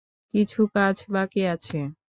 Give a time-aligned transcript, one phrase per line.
[0.33, 1.79] কিছু কাজ বাকি আছে।